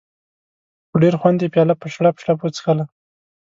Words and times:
په 0.89 0.95
ډېر 1.03 1.15
خوند 1.21 1.39
یې 1.43 1.51
پیاله 1.53 1.73
په 1.81 1.87
شړپ 1.93 2.15
شړپ 2.23 2.39
وڅښله. 2.41 2.85